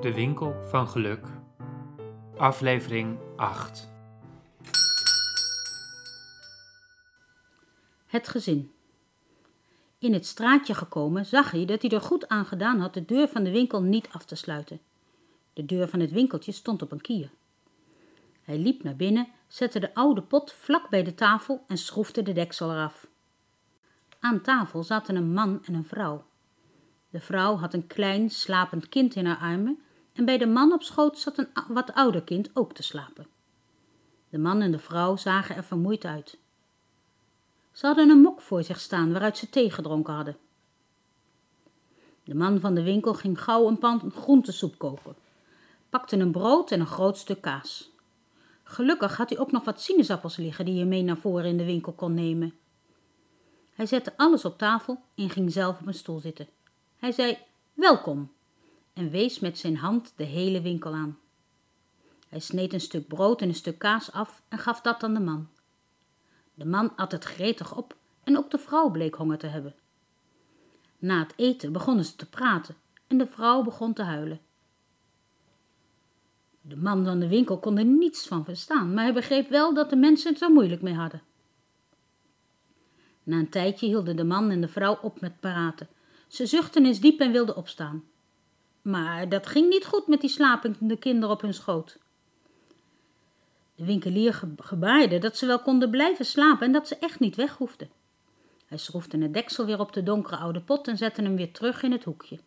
[0.00, 1.26] De Winkel van Geluk,
[2.36, 3.90] aflevering 8.
[8.06, 8.72] Het gezin.
[9.98, 13.28] In het straatje gekomen zag hij dat hij er goed aan gedaan had de deur
[13.28, 14.80] van de winkel niet af te sluiten.
[15.52, 17.30] De deur van het winkeltje stond op een kier.
[18.42, 22.32] Hij liep naar binnen, zette de oude pot vlak bij de tafel en schroefde de
[22.32, 23.06] deksel eraf.
[24.20, 26.24] Aan tafel zaten een man en een vrouw.
[27.10, 29.78] De vrouw had een klein, slapend kind in haar armen
[30.14, 33.26] en bij de man op schoot zat een wat ouder kind ook te slapen.
[34.28, 36.38] De man en de vrouw zagen er vermoeid uit.
[37.72, 40.36] Ze hadden een mok voor zich staan waaruit ze thee gedronken hadden.
[42.24, 45.16] De man van de winkel ging gauw een pan groentesoep koken,
[45.88, 47.90] pakte een brood en een groot stuk kaas.
[48.62, 51.64] Gelukkig had hij ook nog wat sinaasappels liggen die je mee naar voren in de
[51.64, 52.54] winkel kon nemen.
[53.74, 56.48] Hij zette alles op tafel en ging zelf op een stoel zitten.
[56.96, 57.38] Hij zei
[57.74, 58.30] welkom
[58.92, 61.18] en wees met zijn hand de hele winkel aan.
[62.28, 65.20] Hij sneed een stuk brood en een stuk kaas af en gaf dat aan de
[65.20, 65.48] man.
[66.54, 69.74] De man at het gretig op en ook de vrouw bleek honger te hebben.
[70.98, 74.40] Na het eten begonnen ze te praten en de vrouw begon te huilen.
[76.60, 79.90] De man van de winkel kon er niets van verstaan, maar hij begreep wel dat
[79.90, 81.22] de mensen het er moeilijk mee hadden.
[83.22, 85.88] Na een tijdje hielden de man en de vrouw op met praten.
[86.28, 88.04] Ze zuchtten eens diep en wilden opstaan.
[88.82, 91.98] Maar dat ging niet goed met die slapende kinderen op hun schoot.
[93.74, 97.56] De winkelier gebaarde dat ze wel konden blijven slapen en dat ze echt niet weg
[97.56, 97.90] hoefden.
[98.66, 101.82] Hij schroefde het deksel weer op de donkere oude pot en zette hem weer terug
[101.82, 102.38] in het hoekje.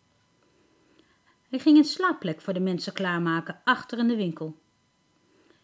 [1.49, 4.55] Hij ging een slaapplek voor de mensen klaarmaken achter in de winkel.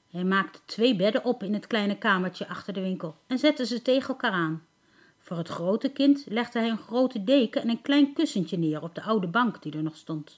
[0.09, 3.81] Hij maakte twee bedden op in het kleine kamertje achter de winkel en zette ze
[3.81, 4.65] tegen elkaar aan.
[5.17, 8.95] Voor het grote kind legde hij een grote deken en een klein kussentje neer op
[8.95, 10.37] de oude bank die er nog stond.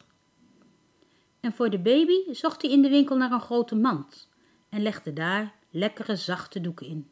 [1.41, 4.29] En voor de baby zocht hij in de winkel naar een grote mand
[4.69, 7.12] en legde daar lekkere zachte doeken in.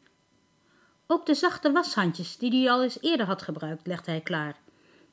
[1.06, 4.56] Ook de zachte washandjes die hij al eens eerder had gebruikt legde hij klaar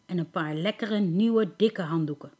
[0.05, 2.31] en een paar lekkere nieuwe dikke handdoeken.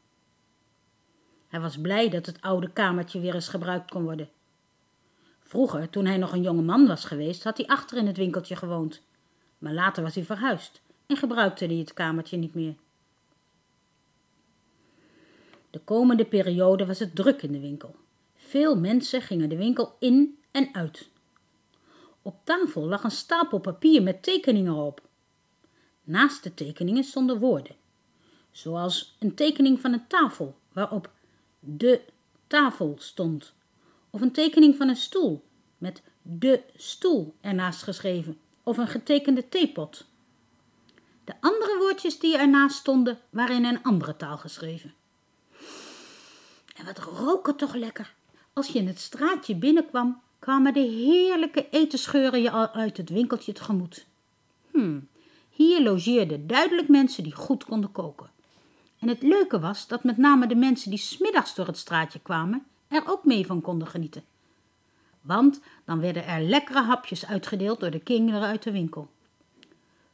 [1.48, 4.30] Hij was blij dat het oude kamertje weer eens gebruikt kon worden.
[5.40, 8.56] Vroeger, toen hij nog een jonge man was geweest, had hij achter in het winkeltje
[8.56, 9.02] gewoond.
[9.58, 12.76] Maar later was hij verhuisd en gebruikte hij het kamertje niet meer.
[15.78, 17.96] De komende periode was het druk in de winkel.
[18.36, 21.10] Veel mensen gingen de winkel in en uit.
[22.22, 25.02] Op tafel lag een stapel papier met tekeningen erop.
[26.04, 27.76] Naast de tekeningen stonden woorden,
[28.52, 31.12] zoals een tekening van een tafel waarop
[31.60, 32.02] de
[32.48, 33.54] tafel stond,
[34.10, 35.44] of een tekening van een stoel
[35.78, 40.06] met de stoel ernaast geschreven, of een getekende theepot.
[41.24, 44.94] De andere woordjes die ernaast stonden waren in een andere taal geschreven.
[46.78, 48.14] En wat rook het toch lekker.
[48.54, 53.54] Als je in het straatje binnenkwam, kwamen de heerlijke etenscheuren je al uit het winkeltje
[53.54, 54.06] tegemoet.
[54.72, 55.08] Hmm,
[55.50, 58.30] hier logeerden duidelijk mensen die goed konden koken.
[59.00, 62.66] En het leuke was dat met name de mensen die smiddags door het straatje kwamen,
[62.88, 64.24] er ook mee van konden genieten.
[65.22, 69.10] Want dan werden er lekkere hapjes uitgedeeld door de kinderen uit de winkel.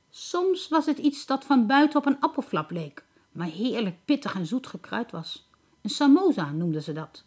[0.10, 4.46] Soms was het iets dat van buiten op een appelflap leek, maar heerlijk pittig en
[4.46, 5.48] zoet gekruid was.
[5.84, 7.24] Een samosa noemden ze dat.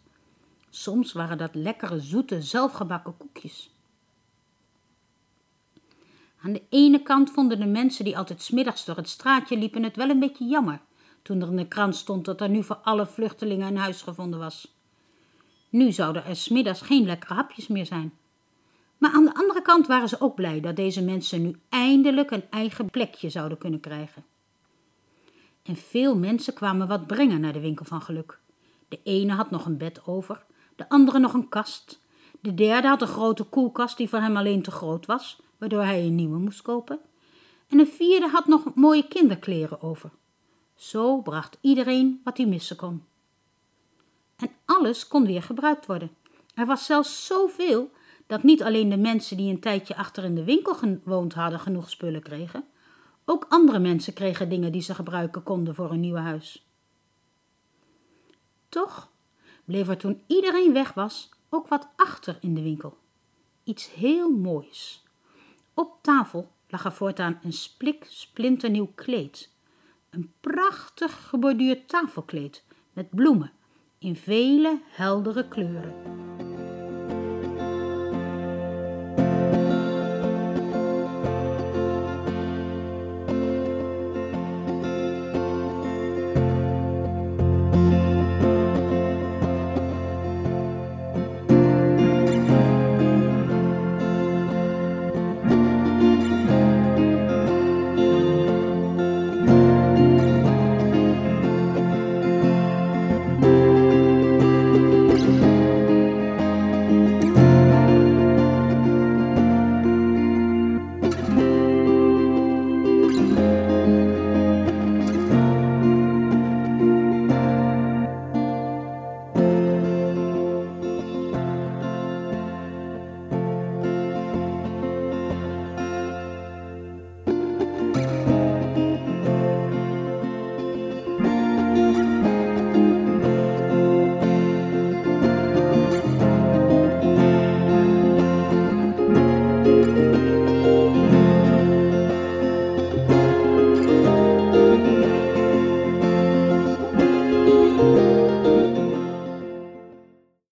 [0.69, 3.71] Soms waren dat lekkere, zoete, zelfgebakken koekjes.
[6.41, 9.95] Aan de ene kant vonden de mensen die altijd smiddags door het straatje liepen het
[9.95, 10.79] wel een beetje jammer
[11.21, 14.39] toen er in de krant stond dat er nu voor alle vluchtelingen een huis gevonden
[14.39, 14.75] was.
[15.69, 18.13] Nu zouden er smiddags geen lekkere hapjes meer zijn.
[18.97, 22.49] Maar aan de andere kant waren ze ook blij dat deze mensen nu eindelijk een
[22.49, 24.25] eigen plekje zouden kunnen krijgen.
[25.63, 28.39] En veel mensen kwamen wat brengen naar de winkel van geluk.
[28.87, 30.45] De ene had nog een bed over,
[30.75, 31.99] de andere nog een kast.
[32.39, 36.05] De derde had een grote koelkast die voor hem alleen te groot was, waardoor hij
[36.05, 36.99] een nieuwe moest kopen.
[37.67, 40.11] En een vierde had nog mooie kinderkleren over.
[40.75, 43.03] Zo bracht iedereen wat hij missen kon.
[44.35, 46.11] En alles kon weer gebruikt worden.
[46.53, 47.91] Er was zelfs zoveel
[48.27, 51.89] dat niet alleen de mensen die een tijdje achter in de winkel gewoond hadden genoeg
[51.89, 52.63] spullen kregen,
[53.25, 56.66] ook andere mensen kregen dingen die ze gebruiken konden voor een nieuw huis.
[58.69, 59.09] Toch
[59.65, 62.97] bleef er toen iedereen weg was ook wat achter in de winkel.
[63.63, 65.03] Iets heel moois.
[65.73, 69.51] Op tafel lag er voortaan een splik splinternieuw kleed.
[70.09, 73.51] Een prachtig geborduurd tafelkleed met bloemen
[73.97, 76.46] in vele heldere kleuren.